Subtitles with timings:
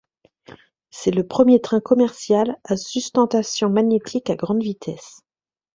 [0.89, 5.21] C’est le premier train commercial à sustentation magnétique à grande vitesse.